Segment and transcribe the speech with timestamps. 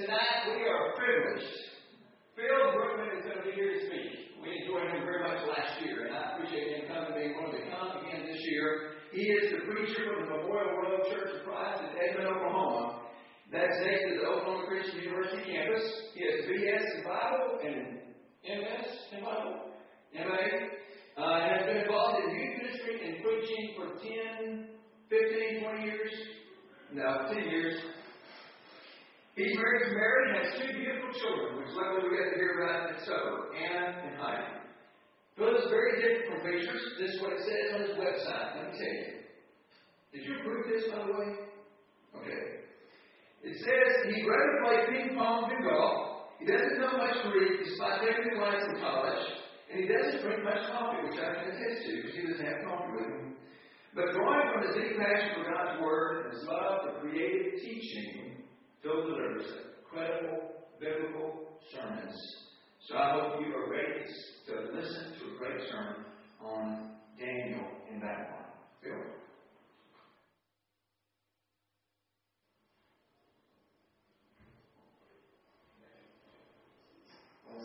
[0.00, 1.52] tonight we are privileged.
[2.32, 4.32] Phil Brookman is going to be here to speak.
[4.40, 7.68] We enjoyed him very much last year, and I appreciate him coming, being willing to
[7.68, 8.96] come again this year.
[9.12, 13.12] He is the preacher from the Memorial Road Church of Christ in Edmond, Oklahoma.
[13.52, 15.84] That's next to the Oklahoma Christian University campus.
[16.16, 17.76] He has BS in Bible and
[18.40, 19.68] MS in Bible,
[20.16, 20.44] MA,
[21.20, 24.64] uh, has been involved in youth ministry and preaching for 10,
[25.12, 26.12] 15, 20 years.
[26.88, 27.99] No, 10 years.
[29.36, 32.54] He's married to Mary and has two beautiful children, which luckily we got to hear
[32.58, 34.60] about at supper, Anna and Heidi.
[35.38, 36.82] Phil is very different from preachers.
[36.98, 38.58] This is what it says on his website.
[38.58, 39.08] Let me tell you.
[40.12, 41.30] Did you approve this, by the way?
[42.18, 42.42] Okay.
[43.46, 46.34] It says he'd rather play ping pong than golf.
[46.42, 49.24] He doesn't know much to read despite taking a class in college.
[49.70, 52.66] And he doesn't drink much coffee, which I can attest to because he doesn't have
[52.66, 53.38] coffee with him.
[53.94, 58.39] But drawing from his deep passion for God's Word and his love for creative teaching,
[58.82, 59.44] Phil delivers
[59.84, 60.40] credible
[60.80, 62.16] biblical sermons.
[62.88, 64.04] So I hope you are ready
[64.46, 66.04] to listen to a great sermon
[66.40, 68.46] on Daniel in Babylon.
[68.82, 69.20] Phil.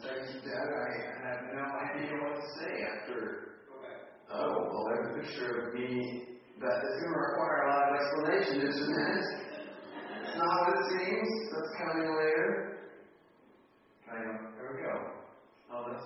[0.03, 0.67] thank you, Dad.
[0.67, 3.41] I have no idea what to say after.
[4.31, 6.27] Oh, well, there's a picture of me
[6.59, 9.44] that is going to require a lot of explanation, isn't it?
[10.36, 11.30] Not what it seems.
[11.52, 12.75] That's coming later.
[14.11, 14.36] Of.
[14.59, 14.94] There we go.
[15.72, 16.03] Oh, that's.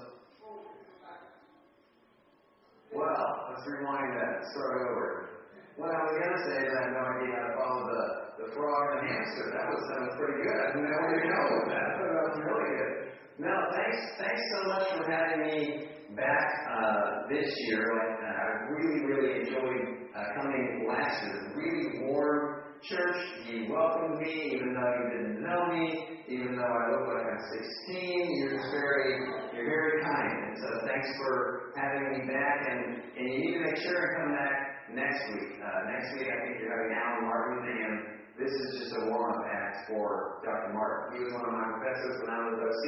[2.94, 4.45] Well, let's rewind that.
[4.53, 5.30] Start over.
[5.77, 8.02] What I was going to say is I had no idea how to follow the,
[8.44, 9.45] the frog and the hamster.
[9.53, 10.57] That was, that was pretty good.
[10.57, 11.85] I didn't know where to go with that.
[11.85, 12.94] I thought that was really good.
[13.39, 17.88] No, thanks, thanks so much for having me back uh, this year.
[17.88, 21.53] Uh, I really, really enjoyed uh, coming last year.
[21.55, 23.19] Really warm church.
[23.45, 25.88] He welcomed me, even though you didn't know me,
[26.27, 27.44] even though I look like I'm
[27.89, 28.38] 16.
[28.39, 29.19] You're just very,
[29.55, 30.35] you're very kind.
[30.47, 32.57] And so thanks for having me back.
[32.69, 32.81] And,
[33.17, 34.56] and you need to make sure and come back
[34.94, 35.59] next week.
[35.59, 39.44] Uh, next week, I think you're having Alan Martin and this is just a warm-up
[39.51, 40.72] act for Dr.
[40.72, 41.11] Martin.
[41.11, 42.85] He was one of my professors when I was OC,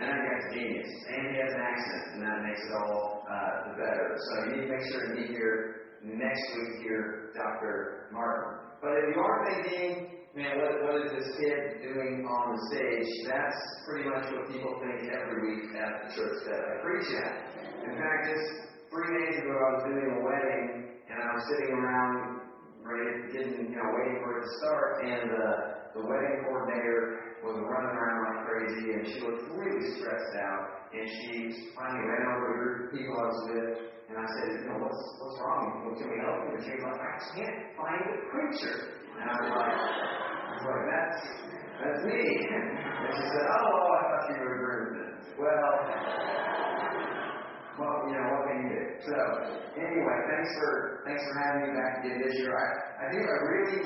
[0.00, 0.88] and I guy's genius.
[1.12, 4.16] And he has an accent, and that makes it all uh, the better.
[4.16, 8.08] So you need to make sure to be here next week to hear Dr.
[8.16, 8.71] Martin.
[8.82, 13.06] But if you are thinking, man, what, what is this kid doing on the stage?
[13.30, 17.34] That's pretty much what people think every week at the church that I preach at.
[17.86, 18.46] In fact, just
[18.90, 22.42] three days ago, I was doing a wedding, and I was sitting around
[22.82, 25.54] ready, getting, you know, waiting for it to start, and uh,
[25.94, 30.90] the wedding coordinator was running around like crazy, and she looked really stressed out.
[30.94, 33.72] And she finally ran over to a group of people I was with,
[34.08, 35.64] and I said, you know, what's what's wrong?
[35.82, 36.50] Well, can we help you?
[36.56, 38.76] And she was like, I can't find the preacher.
[39.18, 41.20] And I was like, I was like, that's
[41.82, 42.22] that's me.
[42.54, 45.12] and she said, oh, I thought you were agreeing.
[45.40, 45.74] Well
[47.78, 48.82] well, you know, what can you do?
[49.08, 49.16] So,
[49.80, 52.52] anyway, thanks for thanks for having me back again this year.
[52.52, 52.68] I,
[53.00, 53.78] I think I really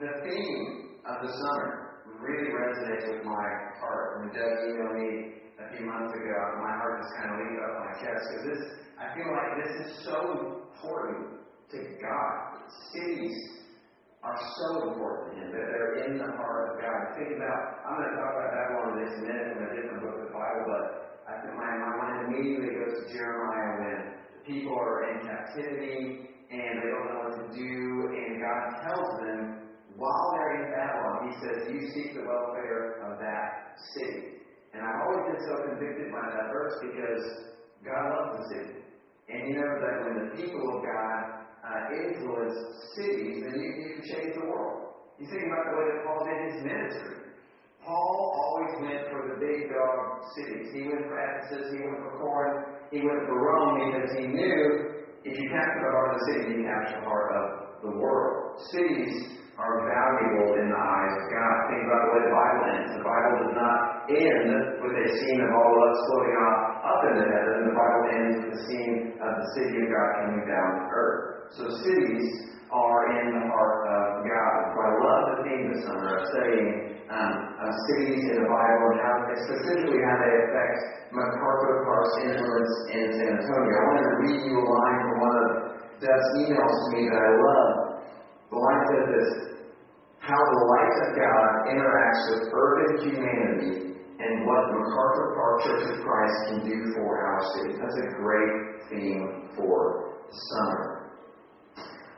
[0.00, 1.81] the theme of the summer
[2.22, 3.46] really resonates with my
[3.82, 4.22] heart.
[4.22, 7.74] When Doug emailed me a few months ago, my heart just kind of leaped up
[7.82, 8.62] my chest because this
[8.98, 10.18] I feel like this is so
[10.70, 11.42] important
[11.74, 12.62] to God.
[12.94, 13.34] Cities
[14.22, 17.18] are so important to Him that they're in the heart of God.
[17.18, 20.16] Think about I'm going to talk about Babylon in a minute from a different book
[20.22, 20.84] of the Bible, but
[21.26, 23.98] I think my, my mind immediately goes to Jeremiah when
[24.38, 27.74] the people are in captivity and they don't know what to do,
[28.12, 29.38] and God tells them
[29.96, 34.42] while they're in Babylon, He says, You seek the welfare of that city.
[34.72, 37.22] And I've always been so convicted by that verse because
[37.84, 38.82] God loves the city.
[39.28, 42.56] And you know that when the people of God uh, influence
[42.96, 44.96] cities, then you, can change the world.
[45.20, 47.22] You think about the way that Paul did his ministry.
[47.84, 50.70] Paul always went for the big dog cities.
[50.72, 55.02] He went for Ephesus, he went for Corinth, he went for Rome because he knew
[55.24, 57.44] if you capture the heart of the city, you capture the heart of
[57.82, 58.58] the world.
[58.70, 61.54] Cities are valuable in the eyes of God.
[61.68, 62.90] Think about the way the Bible ends.
[62.96, 63.76] The Bible does not
[64.08, 64.48] end
[64.80, 67.56] with a scene of all of us floating off up into heaven.
[67.68, 71.20] The Bible ends with the scene of the city of God coming down to earth.
[71.52, 74.54] So cities are in the heart of God.
[74.72, 76.68] So I love the theme this summer of studying
[77.12, 80.76] um, of cities in the Bible and how specifically how they affect
[81.12, 83.68] MacArthur Park's influence in San Antonio.
[83.76, 85.48] I wanted to read you a line from one of
[86.00, 87.81] Doug's emails to me that I love.
[88.52, 89.30] The line says this
[90.20, 95.96] How the light of God interacts with urban humanity and what MacArthur Park Church of
[96.04, 97.80] Christ can do for our city.
[97.80, 98.52] That's a great
[98.92, 101.16] theme for the summer.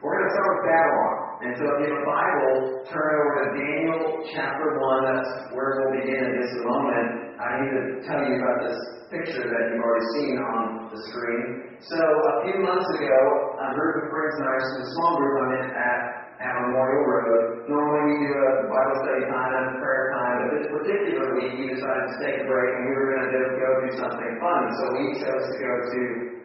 [0.03, 1.15] We're going to start with Babylon.
[1.39, 2.55] And so if you have a Bible,
[2.91, 4.01] turn over to Daniel
[4.35, 5.07] chapter 1.
[5.07, 7.09] That's where we'll begin in just a moment.
[7.39, 11.79] I need to tell you about this picture that you've already seen on the screen.
[11.79, 13.19] So a few months ago,
[13.55, 17.65] a group of friends and I, a small group I'm in at, at Memorial Road.
[17.73, 21.73] Normally we do a Bible study time and prayer time, but this particular week we
[21.73, 24.63] decided to take a break and we were going to go do something fun.
[24.77, 26.01] So we chose to go to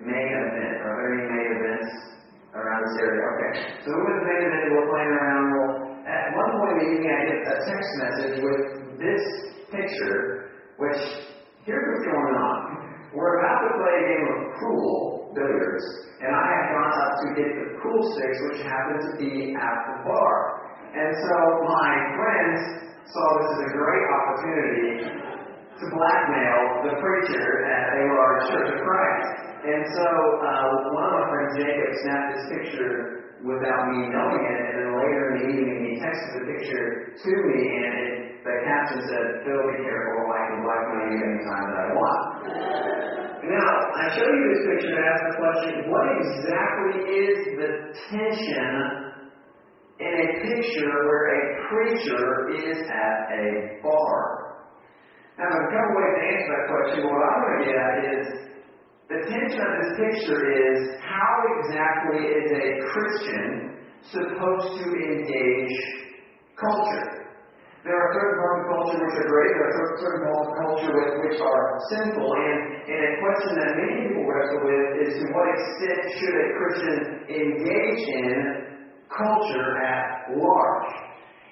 [0.07, 0.75] main event.
[0.87, 1.91] Are there any main events
[2.55, 3.23] around this area?
[3.27, 3.51] Okay.
[3.83, 5.43] So we went to main event we're playing around.
[5.51, 5.71] Well,
[6.07, 8.61] at one point in the evening I get a text message with
[9.03, 9.23] this
[9.67, 10.47] picture,
[10.79, 11.27] which
[11.67, 12.59] here's what's going on.
[13.11, 15.85] We're about to play a game of pool billiards,
[16.21, 19.77] and I had gone up to get the pool sticks, which happened to be at
[19.87, 20.35] the bar.
[20.89, 21.35] And so
[21.69, 22.59] my friends
[23.05, 24.89] saw this as a great opportunity
[25.79, 26.59] to blackmail
[26.91, 29.27] the preacher at a large Church of Christ.
[29.59, 30.07] And so
[30.43, 32.95] uh, one of my friends, Jacob, snapped this picture
[33.43, 37.31] without me knowing it, and then later in the evening he texted the picture to
[37.47, 38.11] me, and it,
[38.43, 42.19] the caption said, Phil, be careful, I can blackmail you anytime that I want.
[43.49, 43.65] Now,
[43.97, 47.69] I show you this picture to ask the question, what exactly is the
[48.13, 48.73] tension
[49.97, 52.25] in a picture where a preacher
[52.61, 54.61] is at a bar?
[55.39, 57.09] Now, a couple ways to answer that question.
[57.09, 58.25] What I'm going to get at is
[59.09, 63.81] the tension of this picture is how exactly is a Christian
[64.13, 65.77] supposed to engage
[66.53, 67.18] culture?
[67.79, 70.91] There are certain parts of culture which are great, there are certain parts of culture
[70.99, 72.57] which, which are sinful, and,
[72.91, 76.97] and a question that many people wrestle with is to what extent should a Christian
[77.31, 78.35] engage in
[79.07, 80.91] culture at large?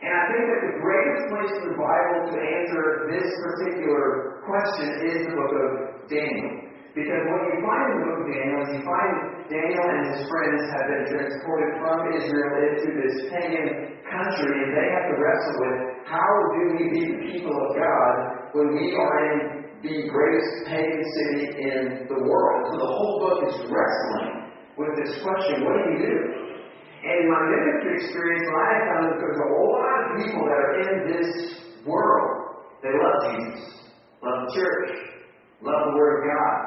[0.03, 4.03] And I think that the greatest place in the Bible to answer this particular
[4.43, 5.69] question is the book of
[6.11, 6.67] Daniel.
[6.91, 9.11] Because what you find in the book of Daniel is you find
[9.47, 13.67] Daniel and his friends have been transported from Israel into this pagan
[14.05, 15.77] country, and they have to wrestle with
[16.07, 18.15] how do we be the people of God
[18.55, 22.59] when we are in the greatest pagan city in the world?
[22.71, 26.15] So the whole book is wrestling with this question what do you do?
[27.03, 30.59] And my ministry experience, I have found that there's a whole lot of people that
[30.63, 31.31] are in this
[31.85, 32.63] world.
[32.81, 33.63] They love Jesus,
[34.23, 34.89] love the church,
[35.61, 36.57] love the Word of God.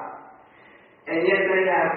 [1.09, 1.93] And yet they have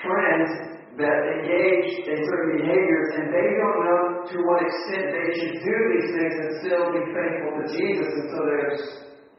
[0.00, 4.02] friends that engage in certain behaviors and they don't know
[4.34, 8.26] to what extent they should do these things and still be faithful to Jesus, and
[8.34, 8.82] so there's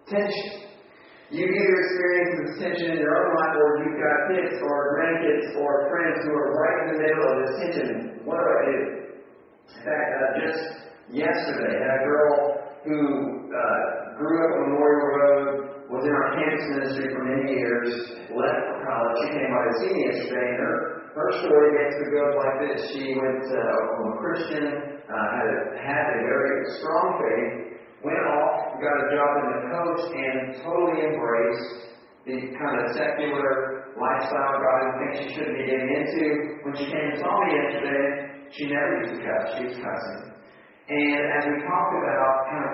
[0.08, 0.70] tension.
[1.30, 5.48] You've either experience this tension in your own life, or you've got kids or grandkids
[5.62, 7.88] or friends who are right in the middle of this tension.
[8.26, 8.80] What do I do?
[9.70, 10.64] In fact, uh, just
[11.14, 12.34] yesterday, I had a girl
[12.82, 12.98] who
[13.52, 13.80] uh,
[14.18, 17.90] grew up on Memorial Road, was in our campus ministry for many years,
[18.34, 19.16] left for college.
[19.22, 22.80] She came by to see me yesterday, and her, her story basically goes like this.
[22.94, 24.66] She went to Oklahoma Christian,
[25.10, 29.62] uh, had, a, had a very strong faith, went off, got a job in the
[29.74, 31.90] coast, and totally embraced
[32.30, 36.26] the kind of secular lifestyle God didn't she shouldn't be getting into.
[36.64, 38.06] When she came and saw me yesterday,
[38.54, 39.44] she never used to cuss.
[39.58, 40.30] She was cussing.
[40.90, 42.74] And as we talked about kind of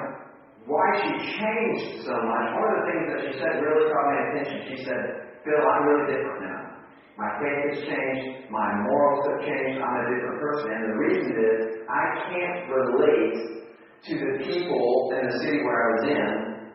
[0.66, 4.18] why she changed so much, one of the things that she said really caught my
[4.28, 4.58] attention.
[4.72, 5.04] She said,
[5.46, 6.65] Phil, I'm really different now.
[7.16, 8.52] My faith has changed.
[8.52, 9.80] My morals have changed.
[9.80, 10.68] I'm a different person.
[10.68, 11.58] And the reason is
[11.88, 13.38] I can't relate
[14.04, 16.30] to the people in the city where I was in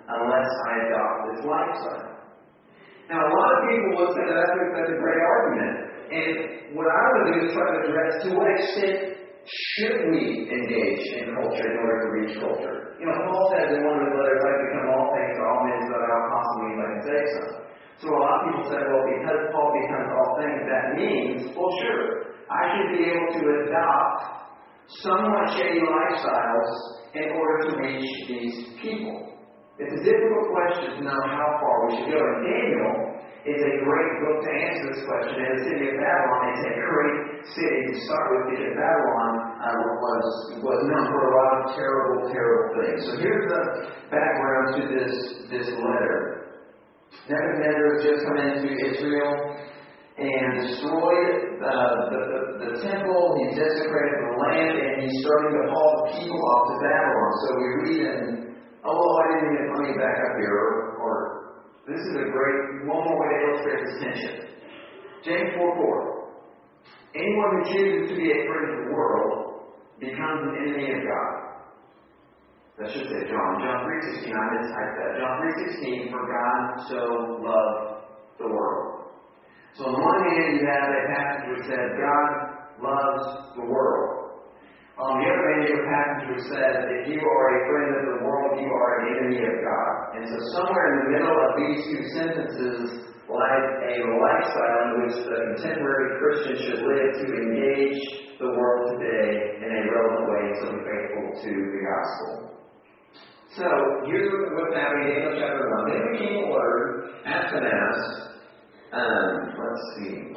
[0.09, 2.11] unless I adopt this lifestyle.
[3.13, 5.75] Now, a lot of people will say that that's a, that's a great argument.
[6.11, 6.35] And
[6.75, 11.35] what I to do is try to address to what extent should we engage in
[11.37, 12.97] culture in order to reach culture?
[12.99, 15.61] You know, Paul says in one of his letters, I become all things to all
[15.69, 16.31] men so that I'll
[16.81, 17.19] I can say
[18.01, 18.09] so.
[18.09, 22.33] A lot of people say, well, because Paul becomes all things, that means, well, sure,
[22.49, 24.41] I should be able to adopt
[25.05, 26.73] somewhat shady lifestyles
[27.15, 29.31] in order to reach these people.
[29.79, 32.21] It's a difficult question to know how far we should go.
[32.21, 32.95] And Daniel
[33.49, 35.41] is a great book to answer this question.
[35.41, 39.81] And the city of Babylon is a great city to start with because Babylon uh,
[39.97, 40.27] was,
[40.61, 43.01] was known for a lot of terrible, terrible things.
[43.09, 43.63] So here's the
[44.13, 45.15] background to this,
[45.49, 46.40] this letter.
[47.29, 49.33] Nebuchadnezzar has just come into Israel
[50.21, 53.21] and destroyed uh, the, the, the temple.
[53.41, 57.31] He's desecrated the land, and he's starting to haul the people off to Babylon.
[57.41, 58.21] So we read in,
[58.85, 61.15] oh, I didn't let me back up here, or, or
[61.89, 64.35] this is a great, one more way to illustrate this tension.
[65.25, 66.21] James 4 4.
[67.17, 69.67] Anyone who chooses to be a friend of the world
[69.99, 71.50] becomes an enemy of God.
[72.81, 73.61] That should say John.
[73.61, 75.13] John 3.16, I mistyped that.
[75.21, 75.35] John
[75.85, 77.01] 3.16, for God so
[77.45, 78.09] loved
[78.41, 79.13] the world.
[79.77, 82.29] So on the one hand, you have a passage which says God
[82.81, 84.41] loves the world.
[84.97, 87.91] On the other hand, you have a passage which says, if you are a friend
[88.01, 89.93] of the world, you are an enemy of God.
[90.17, 95.17] And so somewhere in the middle of these two sentences lies a lifestyle in which
[95.21, 98.01] the contemporary Christian should live to engage
[98.41, 102.50] the world today in a relevant way so be faithful to the gospel.
[103.57, 105.91] So, what's happening in Daniel chapter 1.
[105.91, 108.31] Then we came order at Damascus.
[108.95, 110.31] Um, let's see.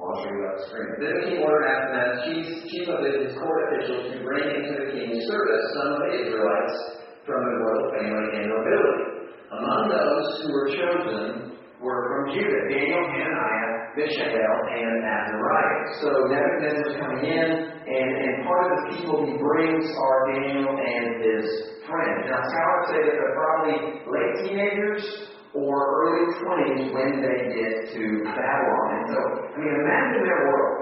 [0.00, 0.88] I'll show you the screen.
[1.04, 4.88] Then the king ordered Ashpenaz, chief, chief of his court officials, to bring into the
[4.96, 6.76] king's service some of the Israelites
[7.28, 9.36] from the royal family and nobility.
[9.52, 15.82] Among those who were chosen were from Judah, Daniel, Hananiah, Mishael, and Azariah.
[16.02, 17.48] So Nebuchadnezzar is coming in,
[17.86, 21.46] and, and part of the people he brings are Daniel and his
[21.86, 22.30] friends.
[22.30, 25.02] Now, scholars say that they're probably late teenagers
[25.54, 28.86] or early 20s when they get to Babylon.
[28.94, 29.18] And so,
[29.50, 30.80] I mean, imagine their world.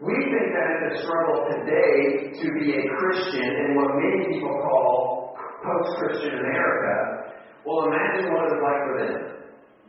[0.00, 4.56] We think that it's a struggle today to be a Christian in what many people
[4.64, 7.36] call post-Christian America.
[7.68, 9.39] Well, imagine what it's like for them.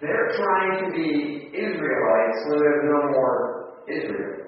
[0.02, 1.10] They're trying to be
[1.54, 3.38] Israelites when there's no more
[3.86, 4.42] Israel.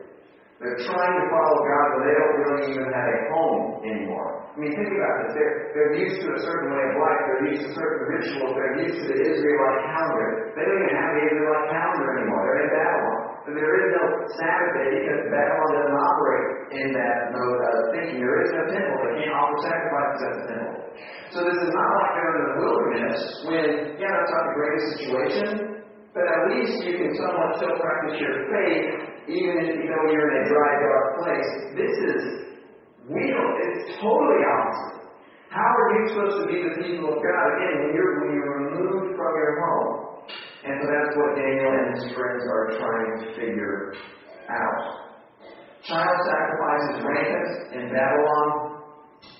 [0.57, 4.47] They're trying to follow God, but they don't really even have a home anymore.
[4.53, 5.31] I mean, think about this.
[5.35, 7.21] They're, they're used to a certain way of life.
[7.25, 8.53] They're used to certain rituals.
[8.53, 10.29] They're used to the Israelite calendar.
[10.55, 12.41] They don't even have the Israelite calendar anymore.
[12.47, 13.17] They're in Babylon.
[13.43, 14.03] So there is no
[14.39, 16.47] Sabbath day because Babylon doesn't operate
[16.79, 17.59] in that mode
[18.03, 18.19] thinking.
[18.19, 18.95] There is no temple.
[19.07, 20.75] They can't offer sacrifices at the temple.
[21.31, 23.65] So this is not like they're in the wilderness when,
[23.97, 25.47] yeah, that's not the greatest situation,
[26.11, 30.29] but at least you can somewhat still practice your faith even if you know you're
[30.29, 31.51] in a dry, dark place.
[31.79, 32.21] This is,
[33.07, 35.15] we don't, it's totally opposite.
[35.47, 37.45] How are you supposed to be the people of God?
[37.55, 39.91] Again, when you're, when you're removed from your home.
[40.65, 43.95] And so that's what Daniel and his friends are trying to figure
[44.49, 45.12] out.
[45.83, 48.47] Child sacrifice is rampant in Babylon.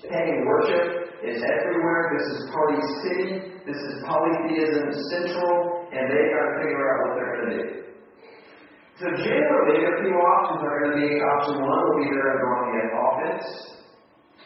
[0.04, 2.12] Pagan worship is everywhere.
[2.12, 3.28] This is party city.
[3.64, 5.88] This is polytheism central.
[5.88, 7.84] And they've got to figure out what they're going to do.
[9.00, 12.60] So generally, the few options are going to be option one will be they're going
[12.60, 13.46] to get offense,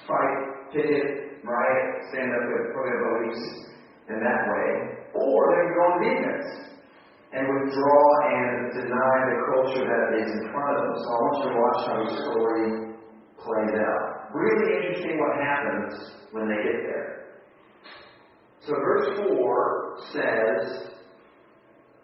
[0.07, 0.39] fight,
[0.71, 1.07] picket,
[1.43, 3.45] riot, stand up for their beliefs
[4.09, 4.69] in that way,
[5.19, 6.49] or they can go on defense
[7.33, 10.97] and withdraw and deny the culture that is in front of them.
[10.97, 12.67] So I want you to watch how the story
[13.37, 14.33] plays out.
[14.35, 15.93] Really interesting what happens
[16.33, 17.09] when they get there.
[18.67, 20.89] So verse 4 says,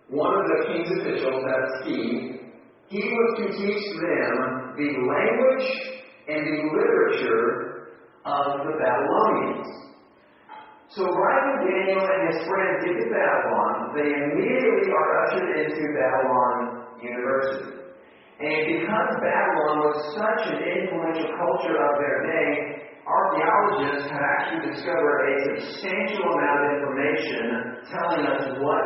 [0.08, 2.40] one of the king's officials, that's he,
[2.88, 5.66] he was to teach them the language
[6.28, 7.74] and the literature
[8.24, 9.84] of the Babylonians.
[10.94, 15.82] So right when Daniel and his friends get to Babylon, they immediately are ushered into
[15.90, 17.82] Babylon University.
[18.38, 22.50] And because Babylon was such an influential culture of their day,
[23.02, 27.42] archaeologists have actually discovered a substantial amount of information
[27.90, 28.84] telling us what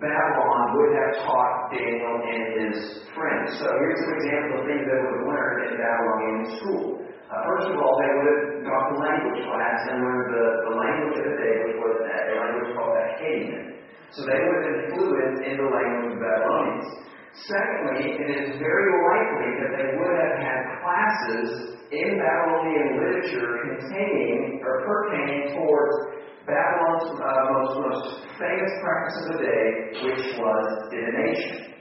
[0.00, 3.52] Babylon would have taught Daniel and his friends.
[3.60, 7.04] So here's some examples of things that would have learned in Babylonian school.
[7.42, 11.16] First of all, they would have gone to language class and learned the, the language
[11.18, 13.74] of the day, which was a language called Akkadian.
[14.14, 16.88] So they would have been fluent in the language of Babylonians.
[17.34, 24.62] Secondly, it is very likely that they would have had classes in Babylonian literature containing
[24.62, 26.14] or pertaining towards
[26.46, 28.06] Babylon's uh, most, most
[28.38, 29.64] famous practice of the day,
[30.06, 30.64] which was
[30.94, 31.74] divination.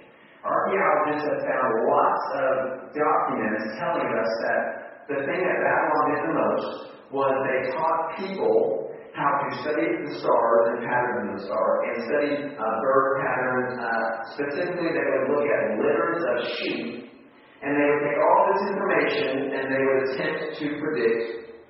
[0.43, 2.53] Archaeologists have found lots of
[2.91, 6.71] documents telling us that the thing that Babylon did the most
[7.11, 11.95] was they taught people how to study the stars and patterns in the star and
[12.09, 13.71] study uh, bird patterns.
[13.77, 17.13] Uh, specifically, they would look at litters of sheep
[17.61, 21.21] and they would take all this information and they would attempt to predict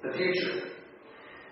[0.08, 0.72] the future.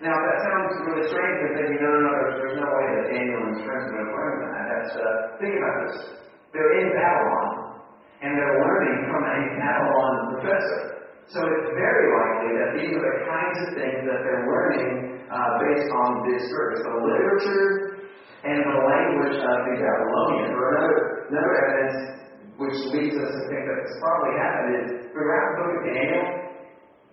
[0.00, 3.04] Now, that sounds really strange because you know, no, no, there's, there's no way that
[3.12, 4.64] Daniel and his friends to learn that.
[4.66, 5.04] That's, uh,
[5.38, 5.96] think about this.
[6.50, 7.48] They're in Babylon
[8.18, 10.91] and they're learning from a Babylon professor.
[11.30, 15.50] So it's very likely that these are the kinds of things that they're learning uh,
[15.62, 16.82] based on this verse.
[16.82, 17.92] The literature
[18.42, 20.52] and the language of the Babylonians.
[20.58, 20.96] Or another,
[21.30, 21.96] another evidence
[22.58, 26.26] which leads us to think that this probably happened is throughout the book of Daniel,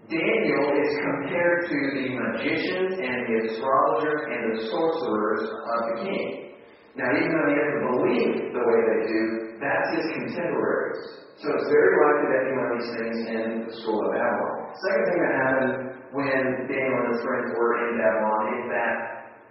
[0.10, 6.58] Daniel is compared to the magicians and the astrologers and the sorcerers of the king.
[6.98, 9.22] Now, even though he doesn't believe the way they do,
[9.62, 11.29] that's his contemporaries.
[11.40, 14.76] So it's very likely that he learned these things in the school of Babylon.
[14.76, 15.74] Second thing that happened
[16.12, 18.94] when Daniel and his friends were in Babylon is that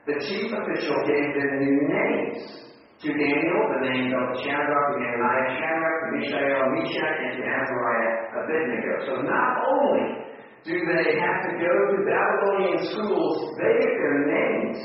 [0.05, 2.69] the chief official gave them new names.
[3.01, 8.93] To Daniel, the names of Shadrach, Hananiah, Shadrach, Mishael, Meshach, and to Azariah, Abednego.
[9.09, 10.29] So not only
[10.69, 14.79] do they have to go to Babylonian schools, they get their names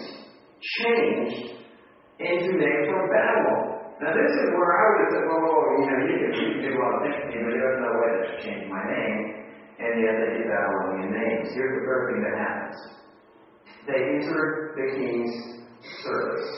[0.79, 1.51] changed
[2.19, 3.72] into names from Babylon.
[4.01, 6.31] Now this is where I would have said, well, well you know, you can
[6.65, 9.43] do of things, but there's no way to change my name.
[9.77, 11.49] And yet they get Babylonian names.
[11.53, 12.77] Here's the first thing that happens.
[13.89, 15.33] They enter the king's
[16.05, 16.51] service.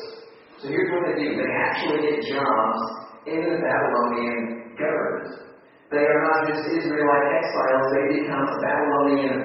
[0.61, 1.27] So here's what they do.
[1.35, 2.79] They actually get jobs
[3.25, 5.45] in the Babylonian government.
[5.91, 9.37] They are not just Israelite exiles, they become Babylonian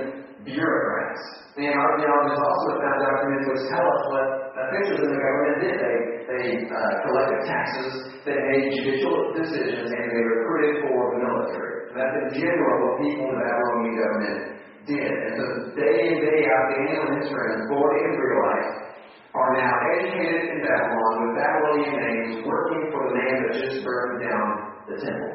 [0.45, 1.23] bureaucrats.
[1.57, 5.77] And archaeologists also found documents which tell us what officials in the government did.
[5.77, 5.97] They,
[6.31, 7.91] they uh, collected taxes,
[8.23, 11.91] they made judicial decisions, and they recruited for the military.
[11.91, 14.39] That's in general what people in the Babylonian government
[14.87, 15.11] did.
[15.11, 15.45] And so
[15.75, 18.71] day in, day out, Daniel and his friends, born Israelites,
[19.35, 24.23] are now educated in Babylon with Babylonian names, working for the man that just burned
[24.23, 24.47] down
[24.87, 25.35] the temple.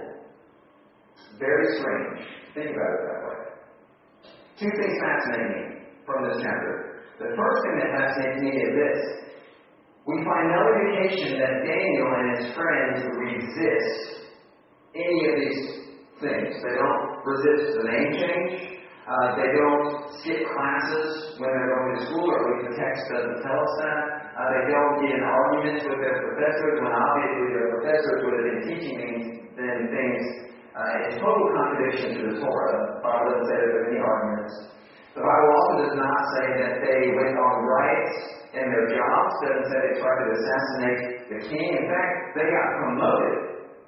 [1.39, 2.23] Very strange.
[2.55, 3.39] Think about it that way.
[4.63, 5.63] Two things fascinate me
[6.07, 7.03] from this chapter.
[7.19, 8.99] The first thing that fascinates me is this.
[10.05, 14.29] We find no indication that Daniel and his friends resist
[14.93, 15.61] any of these
[16.21, 16.53] things.
[16.61, 18.53] They don't resist the name change.
[19.05, 19.85] Uh, they don't
[20.21, 23.73] skip classes when they're going to school, or at least the text doesn't tell us
[23.81, 24.01] that.
[24.29, 28.45] Uh, they don't get in arguments with their professors when obviously their professors would have
[28.45, 28.97] been teaching
[29.57, 30.21] them things
[30.77, 32.77] uh, in total contradiction to the Torah.
[32.93, 34.53] The Bible doesn't say there are any arguments.
[35.17, 39.31] The Bible also does not say that they went on riots in their jobs.
[39.43, 41.69] Doesn't they tried to assassinate the king.
[41.75, 43.35] In fact, they got promoted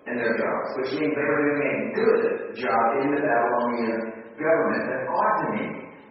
[0.08, 2.22] in their jobs, which means they were doing a good
[2.60, 4.00] job in the Babylonian
[4.36, 4.84] government.
[4.88, 5.66] That's odd to me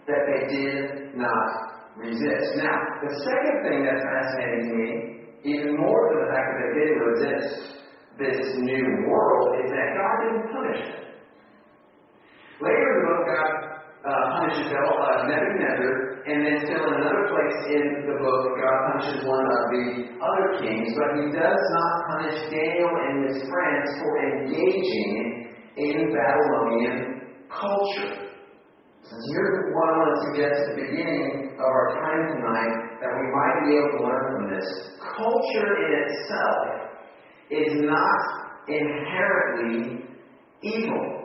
[0.08, 1.48] that they did not
[1.96, 2.60] resist.
[2.60, 4.88] Now, the second thing that's fascinating me,
[5.44, 7.52] even more than the fact that they did resist
[8.20, 11.04] this new world, is that God didn't punish them.
[12.60, 13.50] Later in the book, God
[14.06, 19.22] uh, punishes uh, Nebuchadnezzar, and then still in another place in the book, God punishes
[19.22, 19.86] one of the
[20.18, 27.30] other kings, but he does not punish Daniel and his friends for engaging in Babylonian
[27.46, 28.26] culture.
[29.06, 33.12] And here's what I want to suggest at the beginning of our time tonight that
[33.14, 34.66] we might be able to learn from this.
[34.98, 36.90] Culture in itself
[37.50, 38.18] is not
[38.66, 40.10] inherently
[40.62, 41.15] evil.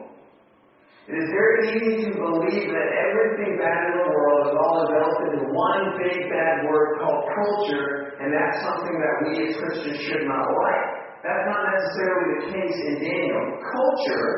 [1.12, 5.21] It is very easy to believe that everything bad in the world is all enveloped
[5.28, 10.24] into one big bad word called culture, and that's something that we as Christians should
[10.24, 10.86] not like.
[11.19, 13.43] That's not necessarily the case in Daniel.
[13.60, 14.32] Culture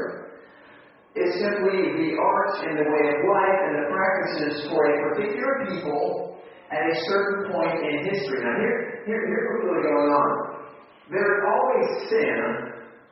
[1.13, 5.53] is simply the art and the way of life and the practices for a particular
[5.69, 6.41] people
[6.73, 8.41] at a certain point in history.
[8.41, 10.29] Now, here, here, here's what's really going on.
[11.13, 12.37] There is always sin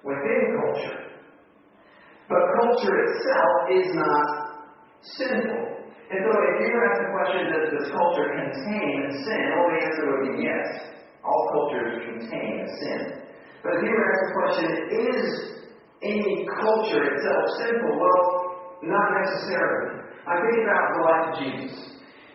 [0.02, 1.01] within culture.
[2.32, 4.28] But culture itself is not
[5.20, 5.84] sinful.
[6.08, 9.42] And so if you were asked the question, does this culture contain sin?
[9.52, 10.68] Well, the answer would be yes.
[11.28, 13.00] All cultures contain sin.
[13.64, 15.24] But if you were asked the question, is
[16.04, 18.00] any culture itself sinful?
[18.00, 18.24] Well,
[18.84, 20.08] not necessarily.
[20.24, 21.76] I think about the life of Jesus.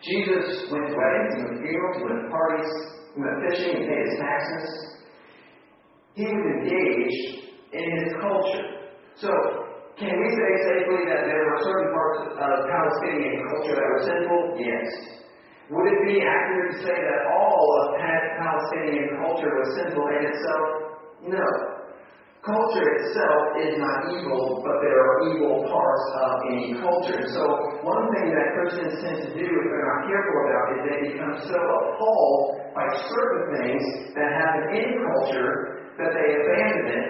[0.05, 2.71] Jesus went to weddings, he went to funerals, he went to parties,
[3.13, 4.67] he went fishing, he paid his taxes.
[6.13, 8.77] He was engaged in his culture.
[9.17, 9.66] So,
[9.97, 14.41] can we say safely that there were certain parts of Palestinian culture that were sinful?
[14.61, 15.17] Yes.
[15.73, 20.65] Would it be accurate to say that all of Palestinian culture was sinful in itself?
[21.25, 21.47] No.
[22.45, 27.19] Culture itself is not evil, but there are evil parts of any culture.
[27.33, 27.43] So,
[27.83, 31.35] one thing that Christians tend to do if they're not careful about is they become
[31.43, 33.83] so appalled by certain things
[34.15, 37.07] that happen in culture that they abandon it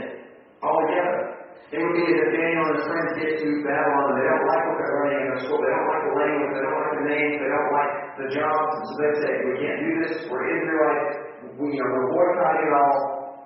[0.64, 1.37] altogether.
[1.68, 4.64] It would be if Daniel and his friends get to Babylon and they don't like
[4.72, 5.60] what they're learning in their school.
[5.60, 6.52] They don't like the language.
[6.56, 7.36] They don't like the names.
[7.44, 8.72] They don't like the jobs.
[8.72, 10.14] And so they say, we can't do this.
[10.32, 11.12] We're Israelites.
[11.60, 12.96] We, you know, we're boycotting it all.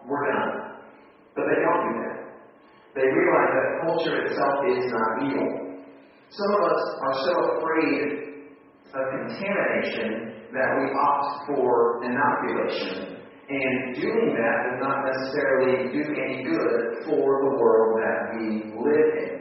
[0.06, 0.54] We're done.
[1.34, 2.18] But they don't do that.
[2.94, 5.50] They realize that culture itself is not evil.
[6.30, 8.06] Some of us are so afraid
[8.94, 13.21] of contamination that we opt for inoculation.
[13.52, 19.12] And doing that does not necessarily do any good for the world that we live
[19.20, 19.32] in.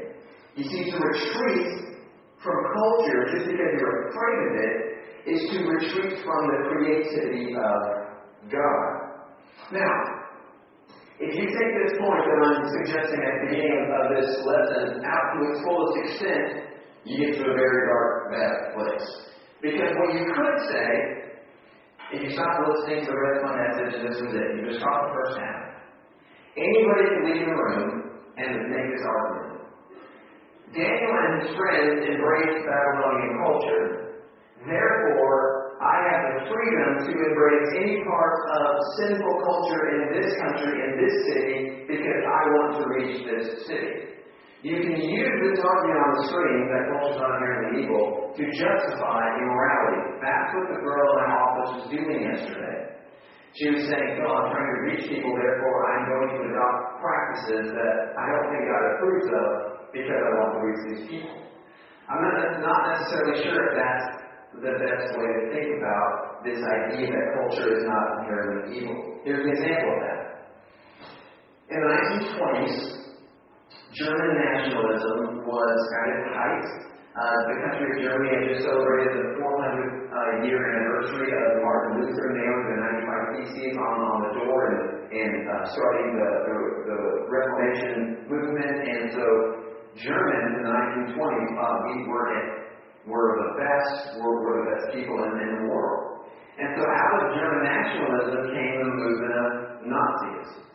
[0.59, 1.95] You see, to retreat
[2.43, 4.75] from culture just because you're afraid of it
[5.31, 8.83] is to retreat from the creativity of God.
[9.71, 9.95] Now,
[11.21, 15.27] if you take this point that I'm suggesting at the beginning of this lesson out
[15.37, 16.67] to its fullest extent,
[17.05, 19.09] you get to a very dark, bad place.
[19.63, 21.20] Because what you could say
[22.11, 24.49] If you stop listening to of my message, this was it.
[24.59, 25.63] You just caught the first half.
[26.59, 29.63] Anybody can leave the room and make this argument.
[30.75, 33.87] Daniel and his friends embraced Babylonian culture.
[34.67, 38.67] Therefore, I have the freedom to embrace any part of
[38.99, 44.19] sinful culture in this country, in this city, because I want to reach this city.
[44.61, 48.05] You can use this argument on the screen that culture is not inherently evil
[48.37, 50.21] to justify immorality.
[50.21, 53.01] That's what the girl in office was doing yesterday.
[53.57, 57.73] She was saying, "Oh, I'm trying to reach people, therefore I'm going to adopt practices
[57.73, 59.49] that I don't think God approves of
[59.97, 61.41] because I want to reach these people.
[62.05, 64.07] I'm not, not necessarily sure if that's
[64.61, 69.21] the best way to think about this idea that culture is not inherently evil.
[69.25, 70.21] Here's an example of that.
[71.71, 73.00] In the 1920s,
[73.95, 76.67] German nationalism was at its height.
[77.11, 82.07] Uh, the country of Germany had just celebrated the 400 uh, year anniversary of Martin
[82.07, 84.81] Luther nailing the 95 Theses on, on the door and,
[85.11, 86.57] and uh, starting the, the,
[86.87, 88.79] the, Reformation movement.
[88.87, 89.27] And so
[89.99, 92.31] Germans in the 1920s thought we were,
[93.11, 96.31] were the best, were, were the best people in, in the world.
[96.63, 99.49] And so out of German nationalism came the movement of
[99.83, 100.70] Nazism.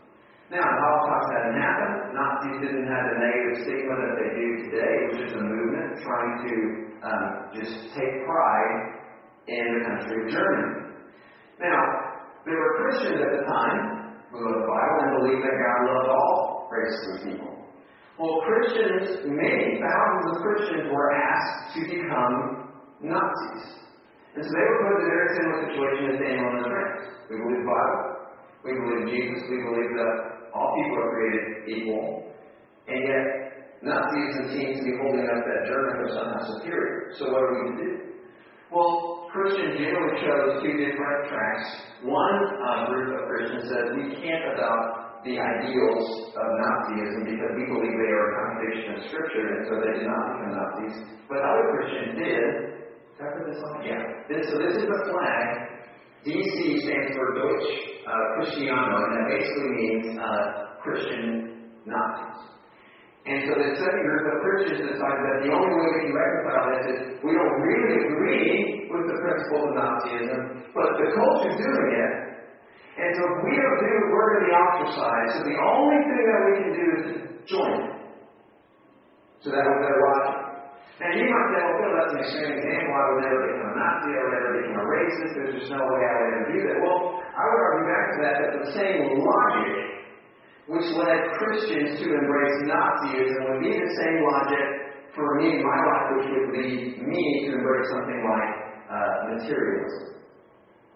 [0.54, 1.96] Now, the Holocaust hadn't happened.
[2.14, 4.94] Nazis didn't have the negative stigma that they do today.
[4.94, 6.54] It was just a movement trying to
[7.02, 7.26] um,
[7.58, 8.78] just take pride
[9.50, 11.02] in the country of Germany.
[11.58, 11.82] Now,
[12.46, 16.10] there were Christians at the time who loved the Bible and believed that God loved
[16.14, 17.52] all races of people.
[18.22, 22.36] Well, Christians, many thousands of Christians were asked to become
[23.02, 23.66] Nazis.
[24.38, 27.02] And so they were put in a very similar situation as Daniel and his friends.
[27.32, 28.02] We believe the Bible.
[28.62, 29.42] We believe Jesus.
[29.48, 32.32] We believe that all people are created equal,
[32.88, 33.26] and yet
[33.84, 37.12] Nazism seems to be holding up that Germans are somehow superior.
[37.20, 37.92] So what are we to do?
[38.72, 41.68] Well, Christians generally chose two different tracks.
[42.02, 47.66] One uh, group of Christians says we can't adopt the ideals of Nazism because we
[47.68, 50.96] believe they are a contradiction of Scripture, and so they did not become Nazis.
[51.28, 52.46] But other Christians did.
[53.18, 53.76] Did I put this on?
[53.86, 54.02] Yeah.
[54.30, 55.48] This, so this is the flag.
[56.26, 57.70] DC stands for Deutsch
[58.02, 60.46] uh, Cristiano, and that basically means uh,
[60.82, 61.24] Christian
[61.86, 62.56] Nazis.
[63.26, 66.66] And so the second group of Christians decided that the only way we can reconcile
[66.70, 70.42] this is we don't really agree with the principle of Nazism,
[70.74, 72.14] but the culture's doing it.
[72.96, 75.32] And so if we don't do we're going to be ostracized.
[75.36, 77.06] So the only thing that we can do is
[77.50, 77.96] join it.
[79.42, 80.35] So that was their logic.
[80.96, 82.94] Now you might say, well, that's an extreme example.
[82.96, 84.10] I would never become a Nazi.
[84.16, 85.32] I would never become a racist.
[85.36, 86.78] There's just no way I would ever do that.
[86.80, 89.96] Well, I would argue back to that that the same logic
[90.72, 94.66] which led Christians to embrace Nazism would be the same logic
[95.14, 98.52] for me in my life, which would lead me to embrace something like
[98.90, 100.16] uh, materialism.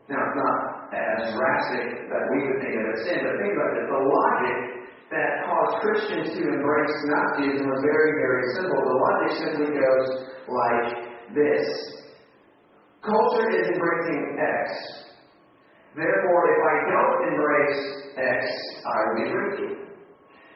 [0.10, 0.56] Now, it's not
[0.96, 3.86] as drastic that we would think of as sin, but think about it.
[3.86, 4.58] The logic
[5.12, 8.78] that caused Christians to embrace Nazism was very, very simple.
[8.78, 10.08] The logic simply goes
[10.46, 10.88] like
[11.34, 11.66] this
[13.02, 15.10] Culture is embracing X.
[15.96, 17.82] Therefore, if I don't embrace
[18.18, 18.40] X,
[18.86, 19.90] I will be ridiculed.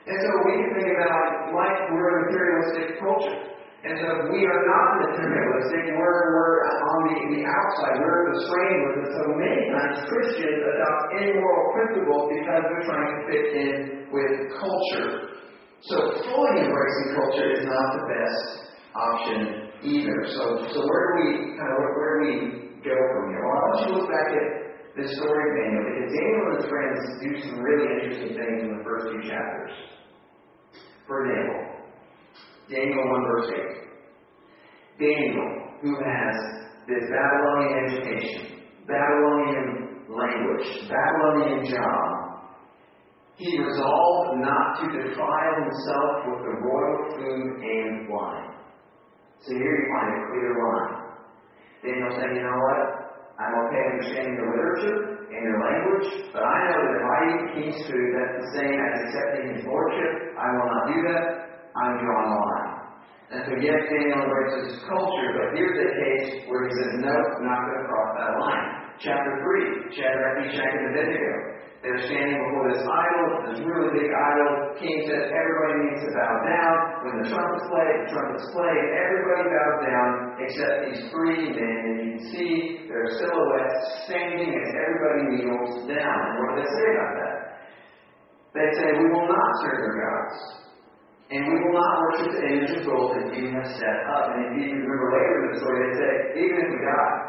[0.05, 3.52] And so we can think about like we're a materialistic culture.
[3.83, 8.95] And so we are not materialistic, we're, we're on the, the outside, we're the with
[8.95, 13.75] And so many times Christians adopt immoral principles because they're trying to fit in
[14.07, 15.35] with culture.
[15.83, 18.43] So fully embracing culture is not the best
[18.95, 19.39] option
[19.83, 20.31] either.
[20.31, 21.27] So, so where do we
[21.59, 22.35] kind of where do we
[22.87, 23.43] go from here?
[23.43, 24.47] Well, I want you to look back at
[24.95, 28.79] the story of Daniel because Daniel and his friends do some really interesting things in
[28.79, 29.75] the first few chapters.
[31.03, 31.72] For example,
[32.73, 33.83] Daniel 1 verse 8.
[34.97, 35.49] Daniel,
[35.81, 36.35] who has
[36.89, 42.23] this Babylonian education, Babylonian language, Babylonian job,
[43.35, 48.53] he resolved not to defile himself with the royal food and wine.
[49.41, 51.03] So here you find a clear line.
[51.83, 52.79] Daniel saying, you know what?
[53.37, 54.97] I'm okay understanding the literature
[55.33, 58.77] and your language, but I know that if I eat king's food, that's the same
[58.77, 60.37] as accepting his lordship.
[60.37, 61.42] I will not do that.
[61.75, 62.83] I'm a line.
[63.33, 67.65] And so, yes, Daniel embraces culture, but here's a case where he says, no, not
[67.65, 68.65] going to cross that line.
[69.01, 69.41] Chapter
[69.89, 71.53] 3, Shadrach, Meshach, and Abednego.
[71.81, 74.49] They're standing before this idol, this really big idol.
[74.79, 76.75] King says everybody needs to bow down.
[77.03, 80.07] When the trumpets play, the trumpets play, everybody bows down
[80.39, 81.79] except these three men.
[81.83, 82.53] And you can see
[82.87, 86.17] their silhouettes standing as everybody kneels down.
[86.23, 87.35] And what do they say about that?
[88.55, 90.62] They say, We will not serve your gods.
[91.31, 94.35] And we will not worship the image of gold that you have set up.
[94.35, 96.11] And if you remember later in the story, they say,
[96.43, 97.19] Even if we die,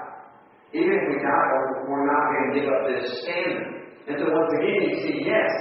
[0.74, 1.46] Even if we die,
[1.86, 3.84] we're not going to give up this standard.
[4.04, 5.52] And so once again, you see, yes,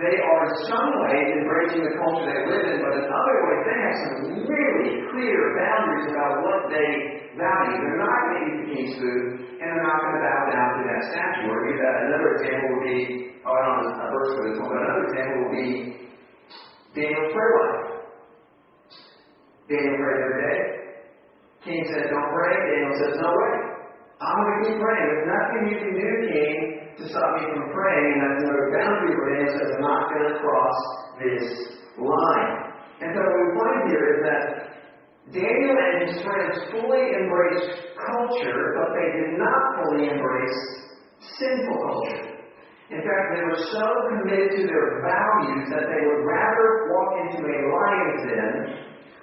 [0.00, 3.62] they are in some ways embracing the culture they live in, but in other ways,
[3.68, 4.16] they have some
[4.48, 6.88] really clear boundaries about what they
[7.36, 7.76] value.
[7.76, 9.22] They're not going to eat the king's food,
[9.60, 11.46] and they're not going to bow down to that statue.
[11.52, 12.98] Or another example would be,
[13.44, 15.68] oh, I don't know a verse for this one, but another example would be
[16.94, 17.82] Daniel's prayer life.
[19.68, 20.58] Daniel prayed every day.
[21.64, 22.52] King said, don't pray.
[22.52, 23.54] Daniel says, no way.
[24.20, 25.06] I'm going to keep praying.
[25.08, 26.54] There's nothing you can do, King,
[26.98, 28.06] to stop me from praying.
[28.12, 30.78] And that's another boundary where Daniel says, I'm not going to cross
[31.22, 31.46] this
[31.96, 32.52] line.
[33.02, 34.42] And so what we find here is that
[35.32, 40.60] Daniel and his friends fully embraced culture, but they did not fully embrace
[41.38, 42.31] sinful culture.
[42.92, 47.40] In fact, they were so committed to their values that they would rather walk into
[47.40, 48.54] a lion's den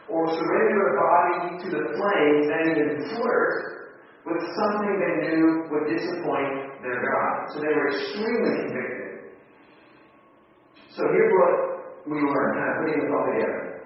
[0.10, 3.94] or surrender a body to the flames than even flirt
[4.26, 7.54] with something they knew would disappoint their God.
[7.54, 9.38] So they were extremely convicted.
[10.98, 11.54] So here's what
[12.10, 13.86] we learned, kind of putting this all together.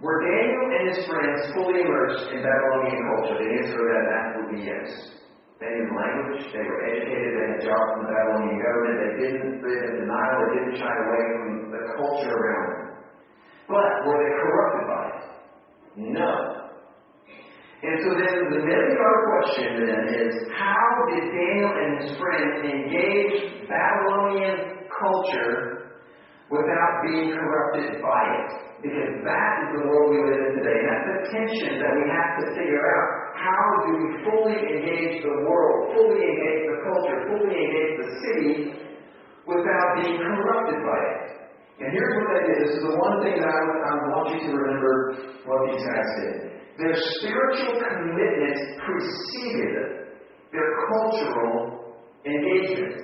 [0.00, 3.44] Were Daniel and his friends fully immersed in Babylonian culture?
[3.44, 4.88] The answer to that would be yes.
[5.60, 9.62] They knew language, they were educated, they had jobs in the Babylonian government, they didn't
[9.62, 12.84] live in denial, they didn't shy away from the culture around them.
[13.70, 15.24] But were they corrupted by it?
[16.10, 16.30] No.
[17.84, 22.54] And so then the million dollar question then is how did Daniel and his friends
[22.64, 25.94] engage Babylonian culture
[26.50, 28.73] without being corrupted by it?
[28.84, 30.76] Because that is the world we live in today.
[30.76, 33.06] And That's the tension that we have to figure out.
[33.32, 38.52] How do we fully engage the world, fully engage the culture, fully engage the city
[39.48, 41.24] without being corrupted by it?
[41.80, 42.56] And here's what they did.
[42.60, 44.92] This is the one thing that I, I want you to remember
[45.48, 46.34] what these guys did.
[46.76, 50.12] Their spiritual commitment preceded
[50.52, 51.96] their cultural
[52.28, 53.00] engagement.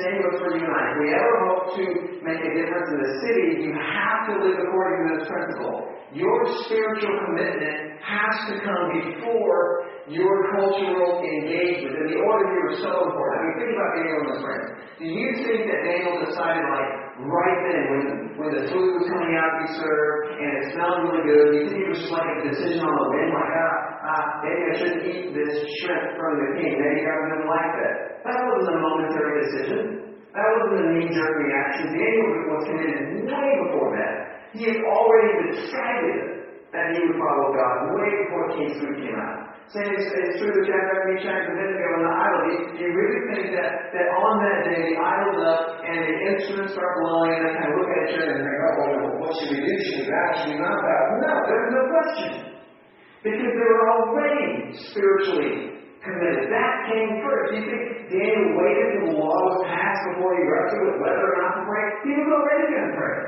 [0.00, 0.82] Same goes for you and I.
[0.90, 4.58] If we ever hope to make a difference in the city, you have to live
[4.62, 5.90] according to this principle.
[6.14, 11.94] Your spiritual commitment has to come before your cultural engagement.
[11.98, 13.32] And the order here is so important.
[13.32, 14.66] I mean, think about Daniel and his friends.
[15.00, 16.90] Do you think that Daniel decided, like,
[17.26, 18.02] right then, when,
[18.38, 21.56] when the food was coming out to be served and it smelled really good, do
[21.64, 24.62] you think it was just like a decision on the whim, like, ah, ah, maybe
[24.68, 26.76] I shouldn't eat this shrimp from the king.
[26.76, 27.94] Maybe God didn't like that.
[28.20, 30.11] That wasn't a momentary decision.
[30.32, 31.92] That wasn't a knee-jerk reaction.
[31.92, 34.12] Daniel was committed way before that.
[34.56, 39.52] He had already decided that he would follow God way before King's food came out.
[39.72, 42.40] Same is, is true with Shadrach, Meshach, and Abednego and the idol.
[42.76, 46.76] Do you really think that, that on that day the idol's up and the instruments
[46.76, 49.32] start blowing and they kind of look at each other and think, oh, well, what
[49.36, 49.72] should we do?
[49.88, 50.28] Should we bow?
[50.36, 51.02] Should we not bow?
[51.24, 52.30] No, there's no question.
[53.24, 54.48] Because they were already
[54.92, 55.71] spiritually
[56.02, 56.50] committed.
[56.50, 57.54] That came first.
[57.54, 61.34] You think Daniel waited until the law was passed before he wrestled with whether or
[61.38, 61.86] not to pray?
[62.06, 63.18] He was already going to pray.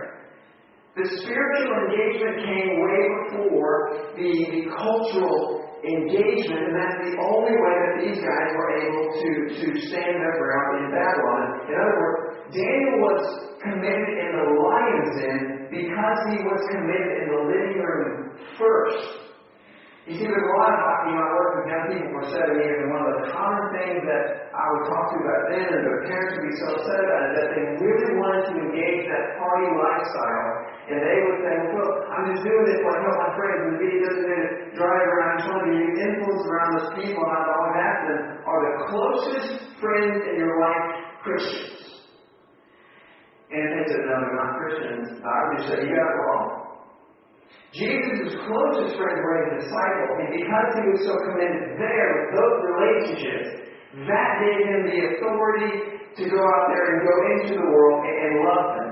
[0.95, 3.75] The spiritual engagement came way before
[4.15, 9.31] the, the cultural engagement, and that's the only way that these guys were able to,
[9.59, 11.43] to stand their ground in Babylon.
[11.67, 12.19] In other words,
[12.55, 13.21] Daniel was
[13.59, 19.34] committed in the lion's den because he was committed in the living room first.
[20.05, 22.77] You see, there's a lot of talking about work with young people for seven years,
[22.85, 26.05] and one of the common things that I would talk to about then, and their
[26.05, 29.65] parents would be so upset about is that they really wanted to engage that party
[29.65, 30.49] lifestyle.
[30.93, 33.77] And they would say, well, look, I'm just doing this like help my friends, and
[33.81, 34.45] video doesn't mean
[34.77, 35.37] drive around.
[35.41, 35.81] I want to be
[36.53, 40.85] around those people, and I've always asked them, are the closest friends in your life
[41.25, 42.05] Christians?
[43.49, 45.05] And they said, no, they're not Christians.
[45.25, 46.64] I would just say, you got it wrong.
[47.75, 52.57] Jesus' closest friends were his disciples, and because he was so committed there with those
[52.71, 53.49] relationships,
[54.07, 55.73] that gave him the authority
[56.19, 58.91] to go out there and go into the world and, and love them.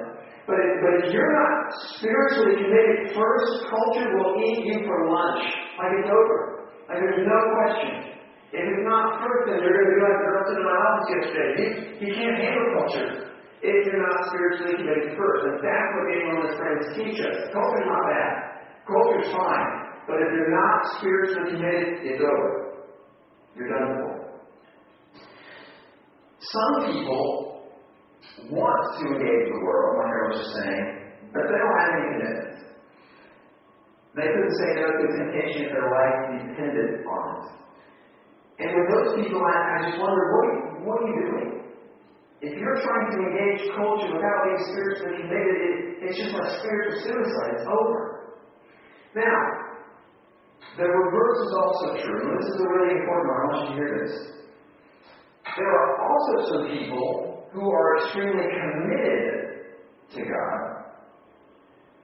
[0.50, 5.42] But if, but if you're not spiritually committed, first culture will eat you for lunch.
[5.78, 6.66] Like it's over.
[6.90, 8.18] Like there's no question.
[8.50, 11.08] If it's not first, then you're going to be like the sitting in my office
[11.08, 11.66] yesterday.
[12.02, 13.10] He can't handle culture
[13.62, 15.40] if you're not spiritually committed first.
[15.46, 17.36] And that's what being on his friends teach us.
[17.54, 18.51] Culture's not bad.
[18.86, 19.82] Culture's fine.
[20.06, 22.82] But if you're not spiritually committed, it's over.
[23.54, 24.22] You're done for.
[26.40, 27.70] Some people
[28.50, 30.86] want to engage the world, like I was just saying,
[31.32, 32.52] but they don't have any commitment.
[34.12, 37.62] They couldn't say no to temptation if their life depended on it.
[38.60, 40.46] And with those people, I, I just wonder, what,
[40.84, 41.50] what are you doing?
[42.42, 46.98] If you're trying to engage culture without being spiritually committed, it, it's just like spiritual
[47.06, 47.50] suicide.
[47.56, 48.11] It's over.
[49.14, 49.62] Now,
[50.76, 52.30] The reverse is also true.
[52.30, 53.36] And this is a really important one.
[53.36, 54.14] I want you to hear this.
[55.56, 59.68] There are also some people who are extremely committed
[60.16, 60.60] to God.